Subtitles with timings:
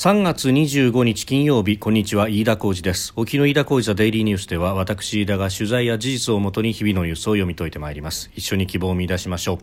[0.00, 2.30] 3月25日金曜日こんにちは。
[2.30, 3.12] 飯田浩二です。
[3.16, 8.30] 沖の飯田浩二ザデイリーニュースでは私飯田が取材や事実をもとに日々のニュースを読み解いてまいります。
[8.34, 9.58] 一緒に希望を見出しましょう。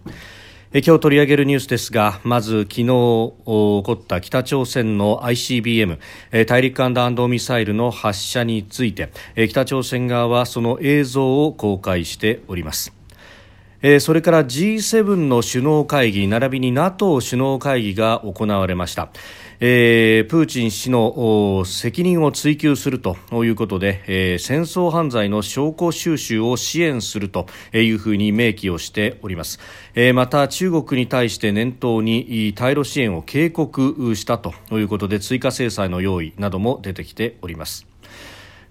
[0.73, 5.97] え今日取り上げるニュースですがまず昨日起こった北朝鮮の ICBM
[6.45, 9.09] 大陸間弾道ミサイルの発射について
[9.49, 12.93] 北朝鮮側はその映像を公開しております。
[13.99, 19.09] それから G7 の首脳会議並びに NATO 首脳会議が行われました。
[19.59, 29.59] えー、プーチン氏の責任を追及するということで、えー、戦争犯罪の証拠収集を支援するというふうに明記をしております、
[29.95, 37.87] えー、また中国に対して念頭に対ロ支援を警告したということで追加制裁の用意なども出てきております。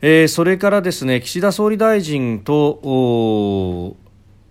[0.02, 3.96] えー、それからですね岸田総理大臣と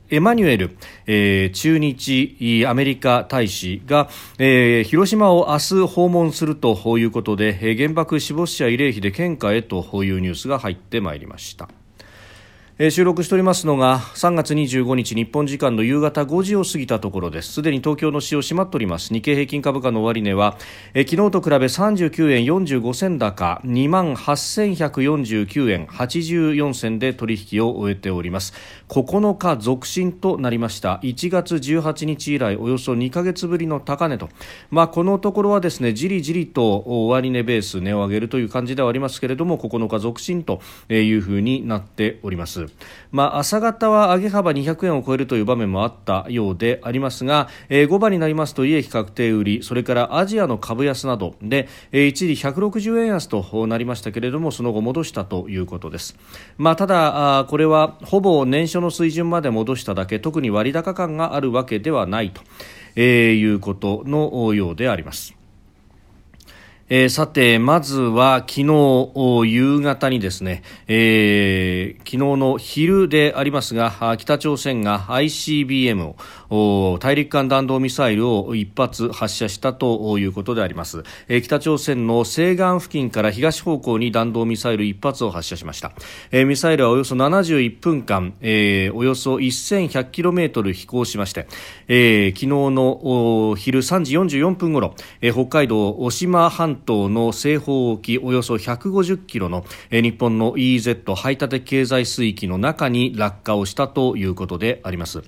[0.10, 0.78] エマニュエル、
[1.08, 11.70] えー、駐日アメリカ大使が、えー、広島を明日訪問するということで、えー、原爆死没者慰霊碑で献花へというニュースが入ってまいりました。
[12.78, 17.54] えー、収録しておりますのが3月25日日本時間の夕方5時を過ぎたところです。
[17.54, 19.14] すでに東京の市を閉まっております。
[19.14, 20.58] 日経平均株価の終値は、
[20.94, 28.52] えー、昨日と比べ39円45銭高2万8149円84銭で取引を終えております。
[28.90, 31.00] 9日続伸となりました。
[31.02, 34.28] 1月18日以来およそ2ヶ月ぶりの高値と、
[34.70, 40.60] まあ、このところはですねじりじりと終値ベース値を上げるという感じではありますけれども9日続伸と
[40.90, 42.65] いうふうになっております。
[43.12, 56.18] まあ、朝方は上げ幅200円を超えるという場面もあったようでありますが、えー、5番になりますと利益確定売りそれからアジアの株安などで、えー、一時160円安となりましたけれどもその後戻したということです、
[56.58, 62.42] まあ、ただあこれはほぼ年初の水準まで戻しただけ特に割高感があるわけではないと、
[62.96, 65.45] えー、いうことのようであります。
[66.88, 69.12] えー、さて、まずは昨日
[69.48, 76.14] 夕方にですね、えー、昨日の昼でありますが、北朝鮮が ICBM
[76.50, 85.92] を大陸間弾道ミサイルを一発発射したということであります、えー、北朝鮮の西岸付近から東方向に弾道ミサイル一発を発射しました、
[86.32, 91.48] えー、ミサイルはおよそ71分間、えー、およそ 1100km 飛行しまして、
[91.88, 105.24] えー、昨日の昼3時44分ごろ、えー、北海道渡島半島島の西方沖およそ150キロの日本の EEZ 排他的経済水域の中に落下をしたということであります。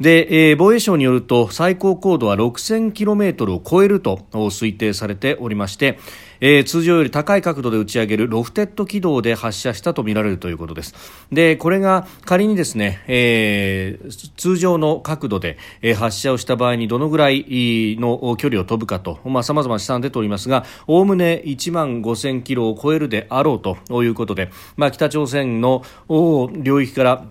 [0.00, 5.98] で、えー、防衛省によると最高高度は 6000km を超えると推定されておりまして、
[6.40, 10.94] えー、通常より高い角度で打ち上げるロフテッド軌道で発射したとみられるということです。
[11.32, 15.58] でこれが仮にですね、えー、通常の角度で、
[15.96, 17.44] 発射をした場合にどのぐらい
[17.98, 27.24] の距離を飛ぶかとさまざ、ま試算出ておりますがおおむね1万5000キロを超えるであろうということで、まあ、北朝鮮の領域から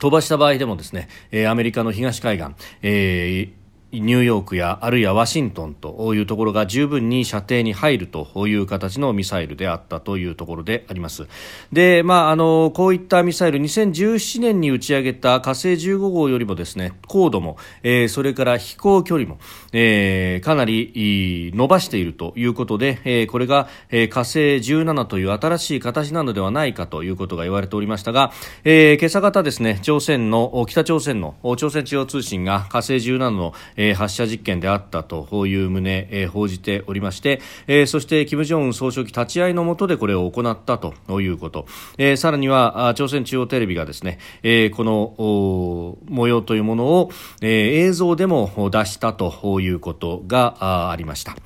[0.00, 2.48] 飛ばした場合でもですね、えー、アメリカの東海岸、
[2.82, 3.52] え
[3.92, 11.26] ニューヨークやあるいはワシントンというところが十分に射程に入るという形のミサイルであったというところであります。
[11.72, 19.38] で、まあ、あのこういったミサイル2017年に打ち上げた火星15号よりもですね高度も、えー、それから飛行距離も、
[19.72, 28.32] えー、かなり伸ばしているということで、えー、これが、火星17という新しい形なのではないかということが言われておりましたが、
[28.64, 41.66] え、今朝方ですね朝鮮の北朝鮮の朝鮮中央通信が火星17のー、発射実験であったという旨、えー、報じておりまして、えー、そして金正恩総書記立ち会いのもとでこれを行ったということ、
[41.98, 47.10] えー、さらには朝鮮中央テレビがですね、えー、この模様というものを、
[47.40, 51.36] えー、映像でも出したということがありました。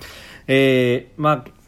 [0.46, 1.63] えーまあ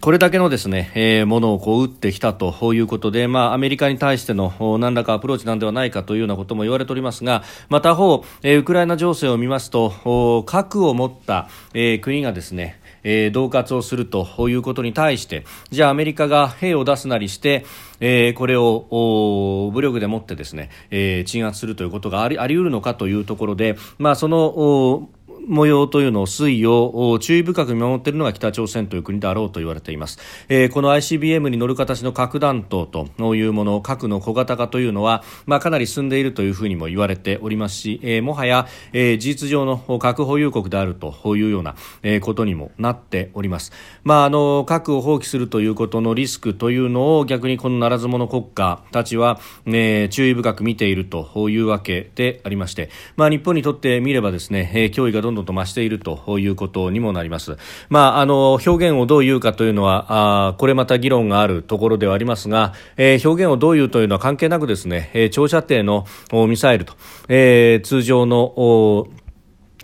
[0.00, 17.64] これだけのですね、えー、ものをこう打ってきたということで、まあ、アメリカに対しての何らかアプローチなんではないかというようなことも言われておりますが、また方、えー、ウクライナ情勢を見ますと、核を持った、えー、国がですね、えー、恫喝をするということに対してじゃあアメリカが兵を出すなりして、
[18.00, 25.08] えー、これを武力でもってですね、えー、鎮圧するということがありあり得るのかというところで、まあ、その
[25.46, 43.72] 模様というのを推移を注意深く見守っているのが北朝鮮という国であろうと言われています、えー、この ICBM に乗る形の核弾頭というもの核の小型化というのは、まあ、かなり進んでいるというふうにも言われておりますし、えー、もはや、えー、事実上の核保有国であるというような、えー、ことにもなっております、
[44.04, 57.56] まあ、あの核を放棄するということのリスクというのを逆にこのならず者国家たちは、えー、注意深く見ているというわけでありまして、まあ、日本にとってみればですね、えー、脅威がどどんどんと増しているということにもなります。
[57.88, 60.06] まあ、あの表現をどう言うかというのは
[60.48, 66.06] あこれまた議論があるところではありますが、えー、表現をどう言うというのは関係なくですね、えー、長射程の
[66.48, 66.94] ミサイルと、
[67.28, 69.06] えー、通常の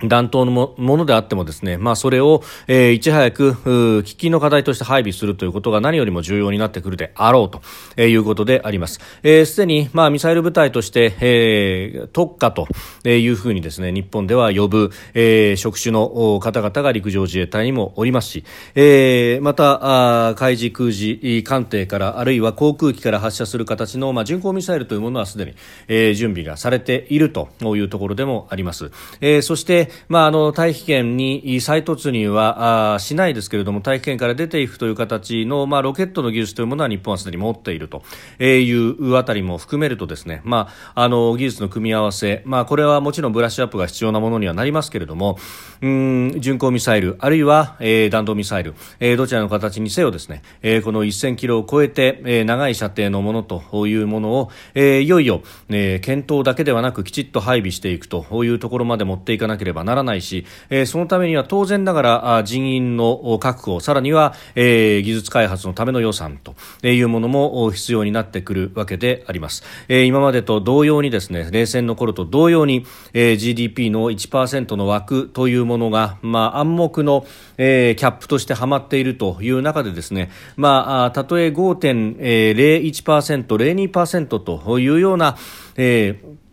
[0.03, 7.63] 弾頭のものであってもですね、まあ、それを、えー、いち早く喫緊の課題として配備するということが何よりも重要になってくるであろうと、
[7.97, 8.97] えー、いうことであります。
[8.97, 12.69] す、えー、で、に、まあ、ミサイル部隊として、えー、特化と
[13.05, 18.45] いうふうにですね、日本では呼ぶ、えー、職種の方々が陸上自衛隊にもおりますし、
[18.75, 25.55] えー、また、あ海事空自艦艇からあるいは航空機から発射する形の、まあ、巡航ミサイルというものはすでに、
[25.89, 28.91] えー、準備がされているというところでもあります。
[29.21, 38.03] えー、そして、まあ、あの大気圏に再突入はしないですけれども大気圏から出ていくという形の、まあ、ロケットの技術というものは日本はすでに持っていると
[38.41, 45.39] いうあたりも含めるとですね、まあ、あの技術の組み合わせ、まあ、これはもちろんブラッシュアップが必要なものにはなりますけれども
[45.81, 66.57] うん巡航ミサイルあるいは、えー、弾道ミサイル、えー、どちらの形にせよですね、えー、この1000キロを超えて、えー、長い射程のものというものを、えー、いよいよ、えー、検討だけではなくきちっと配備していくというところまで持っていかなければならないないし、えー、そのためには当然ながら人員の確保さらには、えー、技術開発のための予算と
[66.87, 77.27] いうものも必要になってくるわけであります、えー、今までと同様にですね冷戦の頃と同様に、えー、GDP の1%の枠というものが、まあ、暗黙の、
[77.59, 85.37] えー、キャップとしてはまっているという中でですね、まあ、たとえ5.01%、02%というような、
[85.77, 86.46] えー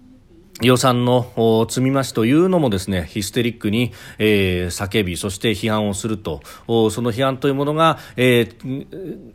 [0.63, 6.41] 予算の積み増しというのもですねヒステリックに、えー、叫びそして批判をすると。
[6.67, 9.33] その批判というものが、えー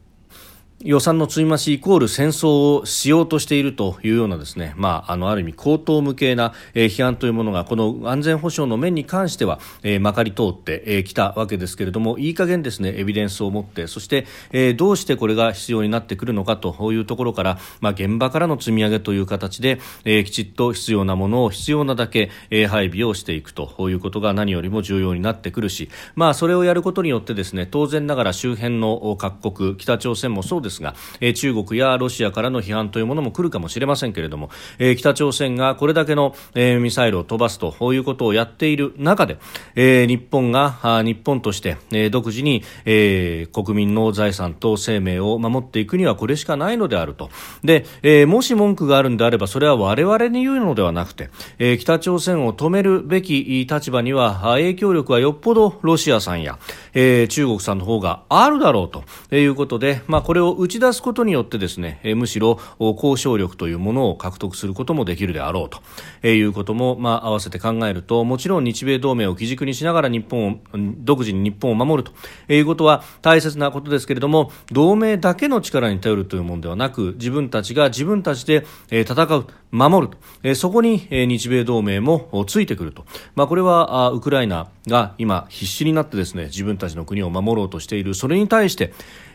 [0.84, 39.38] 予算の積み増しイコール戦争をしようとしているというようなですね、まあ、あのある意味口頭無形な、批判というものがこの安全保障の面に関しては、えー、まかり通ってき、えー、たわけですけれどもいい加減ですねエビデンスを持ってそして、えー、どうしてこれが必要になってくるのかというところから、まあ、現場からの積み上げという形で、えー、きちっと必要なものを必要なだけ、えー、配備をしていくということが何よりも重要になってくるし、まあ、それをやることによってですね当然ながら周辺の各国北朝鮮もそうですですが、えー、中国やロシアからの批判というものも来るかもしれませんけれども、えー、北朝鮮がこれだけの、えー、ミサイルを飛ばすということをやっている中で、
[39.74, 47.30] えー、日本があ日本として、えー、独自に、えー、国民の財産と生命を守っていくにはこれしかないのであると。
[47.64, 56.58] で、えー、もし文句があるのであればそれは我々に言うのではなくて、えー、北朝鮮を止めるべき立場には影響力はよっぽどロシアさんや、
[56.94, 65.80] えー、中国さんの方があるだろうということで、まあ、これを打ち出すことによってですね、え、むしろ交渉力というものを獲得することもできるであろうと、
[66.22, 70.58] え、いうことも、まあ、合わせて考えるともちろん日米同盟を基軸にしながら日本を
[70.98, 72.52] 独自に日本を守ると。
[72.52, 83.04] いうことは大切なことですけれども同盟だけの力に頼るというものではなく自分たちが自分たちで、戦う守ると、そこに、日米同盟もついてくると、
[83.34, 88.14] まあ、これはウクライナが今必死になってですね自分たちの国を守ろうとしている。
[88.14, 88.92] それに対して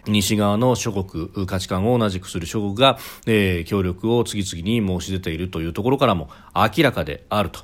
[0.08, 7.60] 西側の諸国価値観を同じくする諸国が、えー、協力を次々に申し出ているというところからも明らかであると、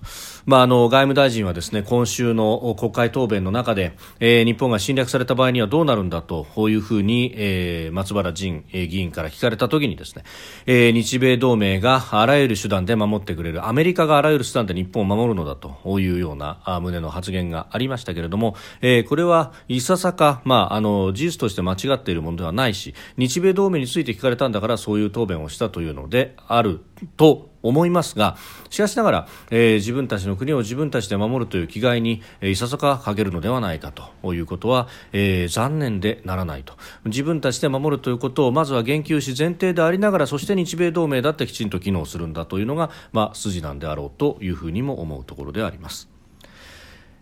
[0.46, 10.24] まあ、あの外務大臣はですね今週の国会答弁の中で、えー、日本が侵略された場合にはどうなるんだとこういうふうに、えー、松原仁議員から聞かれたときにですね、
[10.66, 26.82] えー、日米同盟があらゆる手段で守ってくれるアメリカがあらゆる手段で日本を守るのだというような旨の発言がありましたけれども、えー、これはいささか、まあ、あの事実として間違っているものではないし日米同盟について聞かれたんだからそういう答弁をしたというのである
[27.18, 28.38] と思いますが
[28.70, 46.19] しかしながら、えー、自分たちの国を自分たちで守るという気概に、えー、いささかかけるのではないかということは、えー、残念でならないと自分たちで守るということをまずは言及し前提でありながらそして日米同盟だってきちんと機能するんだというのが、まあ、筋なんであろうというふうにも思うところであります。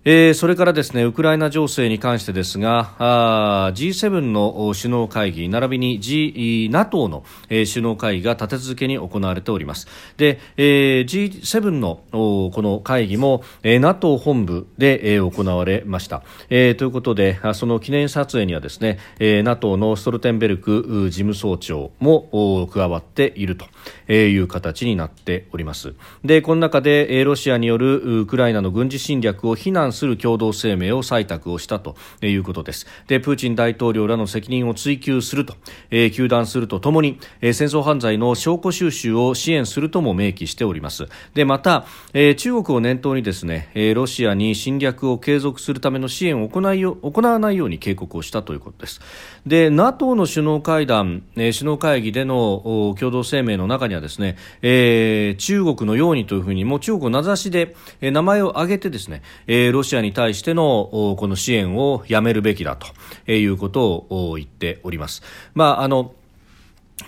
[0.09, 9.85] えー、それからですねウクライナ情勢に関してですがあ G7 の首脳会議並びに、G、NATO の、えー、首脳会議が立て続けに行われております。
[10.15, 25.95] で、えー、G7 のこの会議も、えー、NATO 本部で、えー、行われました、えー、ということでその記念撮影にはですね、えー、NATO のストルテンベルク事務総長も加わっているという形になっております。
[26.23, 32.87] でこの中でロシアによるウクライナの軍事侵略を非難する共同声明を採択をしたということです。
[33.07, 35.55] でプーチン大統領らの責任を追及すると、
[35.89, 41.07] えー、糾弾するとともに、えー、戦争犯罪の証拠収集を支援するとも明記しております。
[41.33, 49.01] でまた、えー、中国を念頭にですね、えー、ロシアに侵略を継続するための支援を行い行わないように警告をしたということです。
[49.45, 65.21] で NATO の首脳会談、えー、首脳会議での共同声明の中にはですね、えー、中国のようにというふうにもう中国を名指しで、えー、名前を挙げてですね、えー、ロシアに対してのこの支援をやめるべきだということを言っております。
[65.53, 66.13] まああの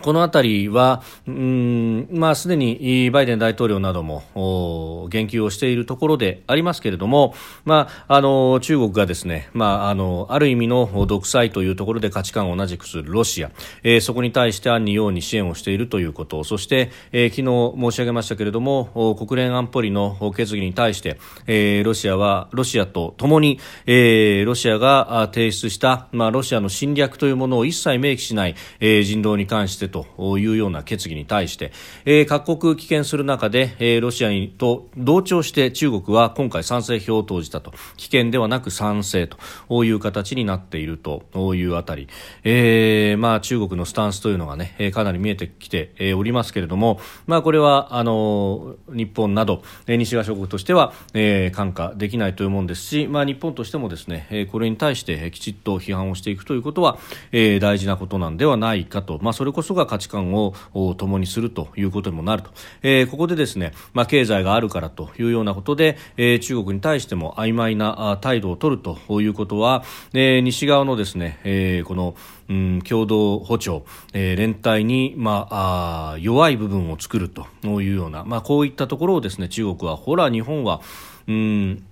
[0.02, 7.34] このあたりは、うんまあ、すでにバイデン大統領なども言及をしているところでありますけれども、
[7.66, 13.52] まあ、あの中国がですね、まあ、あのある意味の独裁というところで価値観を同じくするロシア、
[13.84, 30.06] えー、そこに対して暗にように支援をしているということそして、えー、昨日申し上げましたけれども国連安保理の決議に対して、えー、ロシアはロシアとともに、えー、ロシアが提出した、まあ、ロシアの侵略というものを一切明記しない、えー、人道に関してと
[30.38, 31.72] いうような決議に対して、
[32.06, 37.72] えー、各国棄権する中で、えー、ロシアにと同調して中国は今回賛成票を投じたと。
[37.98, 41.24] 棄権ではなく賛成という形になっていると
[41.56, 42.08] いうあたり、
[42.44, 56.98] えーまあ、中国のスタンスというのが、ね、かなり見えてきておりますけれども、まあ、これはあの日本など西側諸国としては、えー、看過できないというものですし、まあ、日本としてもですねこれに対してきちっと批判をしていくということは、
[57.32, 60.54] えー、大事なことなんではないかと、まあ、それこそが価値観を
[60.98, 69.84] 共にするということにもなると、えー、ここでですね、まあ、経済があるからというようなことで、えー、中国に対しても曖昧な態度を取るということは、
[70.14, 72.16] えー、西側のですね、えー、この
[72.50, 80.82] うん、共同歩調、えー、連帯に、まあ、あ弱い部分を作るというような、まあ、こういったところをですね中国はほら日本は
[81.28, 81.84] うん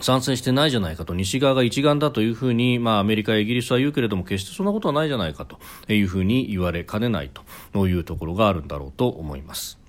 [0.00, 5.58] 参戦してないじゃないかと西側が一丸だというふうに、まあ、アメリカやイギリスは言うけれども決してそんなことはないじゃないかと
[5.92, 7.30] いうふうに言われかねない
[7.72, 9.79] というところがあるんだろうと思います。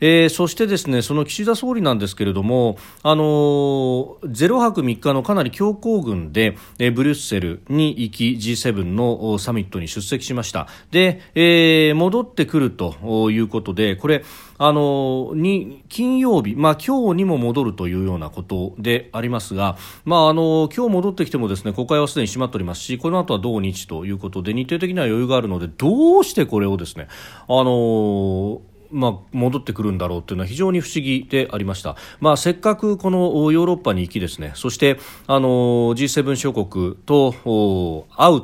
[0.00, 10.68] えー、そしてですねその岸田総理なんですけれども、あのー、0泊3日のかなり強行軍で、えー、ブリュッセルに行き G7 のサミットに出席しました。
[10.90, 14.24] で、えー、戻ってくるということでこれ
[14.62, 27.08] あのに金曜日、まあ、今日にも戻るというようなことでありますが、まあ、あの今日戻ってきてもですね国会はすでに閉まっておりますしこの後は土日ということで日程的には余裕があるのでどうしてこれをですね
[27.48, 34.52] あのまあ、戻ってくるんだろうというのは非常に不思議でありました、まあ、せっかくこのヨーロッパに行きですね。
[34.54, 35.48] そしてあの
[35.94, 37.32] G7 諸国と
[38.16, 38.42] 会う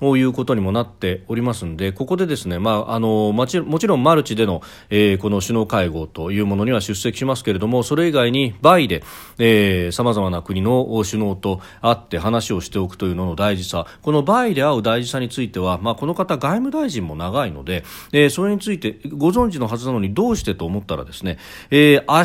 [0.00, 13.86] ということにもなっておりますのでここでですね、まあ、あのもちろんマルチでの、えー、この首脳会合というものには出席しますけれどもそれ以外にバイでさまざまな国の首脳と会って話をしておくというのの大事さ。
[14.02, 21.38] このバイで会う大事さについては、まあ、この方外務大臣も長いので、えー、それについてご存知のはずなのにどうしてと思ったらですね、
[21.70, 22.24] えー、明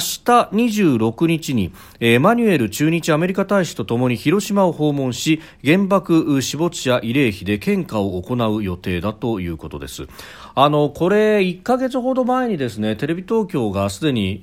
[0.59, 10.07] 日26日に、えー、エマニュエル駐日アメリカ大使とともに広島を訪問し原爆死没者慰霊碑で献花を行う予定だということです。
[10.55, 14.39] あのこれ1ヶ月ほど前にですねテレビ東京がすでに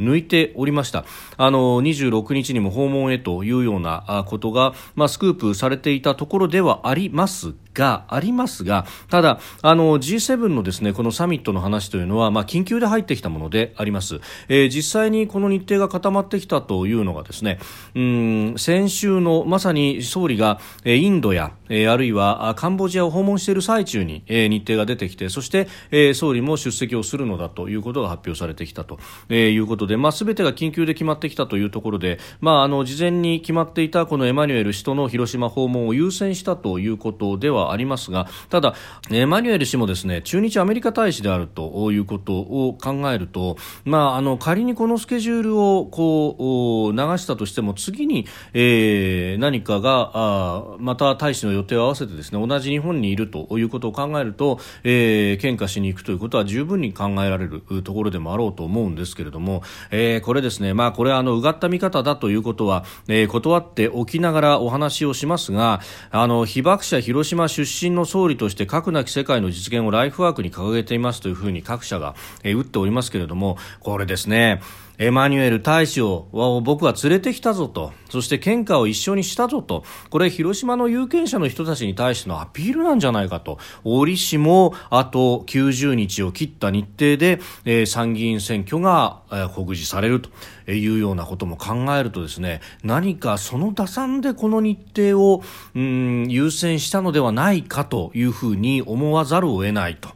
[0.00, 1.04] 抜いておりました。
[1.36, 17.58] あの26日にも訪問へというようなことが、まあ、スクープされていたところではありますがありますがただあの G7 のですねこのサミットの話というのは、まあ、緊急で入ってきたものであります、えー、実際にこの日程が固まってきたというのがですね
[17.94, 28.98] うん先週のまさに総理がインドや、えー、あるいはカンボジアを訪問している最中に、えー、日程が出てきてそして、えー、総理も出席をするのだということが発表されてきたと、
[29.28, 38.74] えー、いうことで、まあ、全てが緊急で決まってきたというところで、まあ、あの事前に決まっていたこのエマニュエル氏との広島訪問を優先したということでははありますがただ、
[39.10, 74.62] エマニュエル氏もですね駐日アメリカ大使であるということを考えると、まあ、あの仮にこのスケジュールをこう流したとしても次に、えー、何かがあまた大使の予定を合わせてですね同じ日本にいるということを考えると、えー、献花しに行くということは十分に考えられるところでもあろうと思うんですけれども、えー、これですね、まあ、これはあのうがった見方だということは、えー、断っておきながらお話をしますがあの被爆者広島出身の総理として核なき世界の実現をライフワークに掲げていますというふうに各社が、えー、打っておりますけれどもこれですね。
[75.00, 76.28] エマニュエル大使を
[76.62, 77.94] 僕は連れてきたぞと。
[78.10, 79.82] そして献花を一緒にしたぞと。
[80.10, 83.58] これ広島の有権者の人たちに対してのアピールなんじゃないかと。
[83.82, 90.28] 折しもあと90日を切った日程で、えー、参議院選挙が、えー、告示されると。
[90.68, 95.42] いうようなことも考えるとですね何かその打算でこの日程を
[95.74, 100.10] うん優先したのではないかというふうに思わざるを得ないと。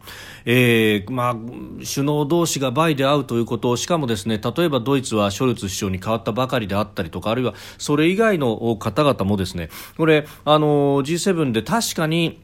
[0.47, 12.44] えーまあ、首脳同士がバイで会うということをしかもですね例えばドイツはショルツ首相に変わったばかりであったりとかあるいはそれ以外の方々もですねこれあの G7 で確かに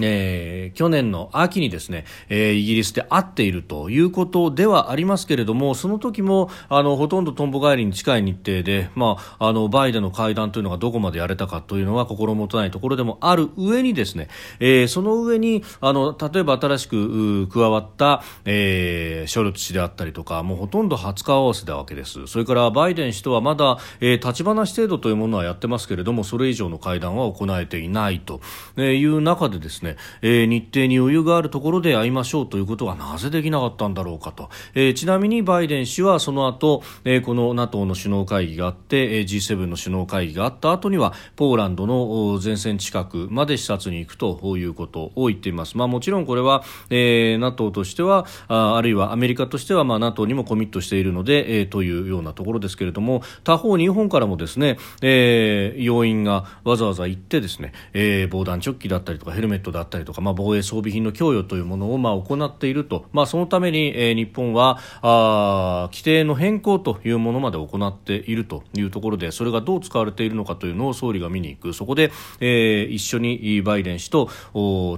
[0.00, 14.28] えー、去年の秋にですね、えー、イギリスで会っているということではありますけれどもその時もあのほとんどとんぼ帰りに近い日程で、まあ、あのバイデンの会談というのがどこまでやれたかというのは心もとないところでもある上にですね、
[14.60, 22.26] えー、その上にあの例えば新しく加わった、えー、ショルツ氏であったりとかもうほとんど初顔合わせなわけです。
[22.26, 28.40] それからバイデン氏とはまだ、えー、立ち話制度というものはやってますけれどもそれ以上の会談は行えていないと
[28.78, 29.81] いう中でですね、
[30.22, 74.30] えー、日程に余裕があるところで会いましょうということがなぜできなかったんだろうかと、えー、ちなみにバイデン氏はその後、えー、この NATO の首脳会議があって、えー、G7 の首脳会議があった後にはポーランドの前線近くまで視察に行くということを言っています、まあ、もちろんこれは、えー、NATO としてはああるいはアメリカとしては、まあ、NATO にもコミットしているので、えー、というようなところですけれども他方、日本からもですね、えー、要員がわざわざ行ってですね、えー、防弾チョッキだったりとかヘルメットだったりとか、まあ、防衛装備品の供与というものを、まあ、行っていると、まあ、そのために、えー、日本はあ規定の変更というものまで行っているというところでそれがどう使われているのかというのを総理が見に行くそこで、えー、一緒にバイデン氏と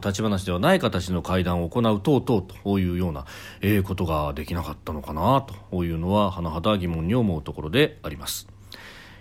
[0.02, 3.26] 立ち話ではない形の会談を行う等々というような、
[3.60, 8.53] えー、ことができなかったのかなというのは甚だ疑問に思うところであります。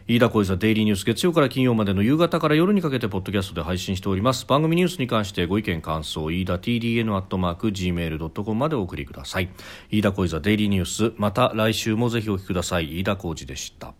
[0.05, 4.45] 飯田小泉デイリーニュース月曜から金曜までの夕方から夜にかけてポッドキャストで配信しております。
[4.45, 9.49] 番組ニュースに関してご意見感想飯田 TDN アットマーク Gmail.com までお送りください。
[9.91, 12.99] 飯田小泉デイリーニュースまた来週もぜひお聞きください。
[12.99, 13.93] 飯田浩二でした。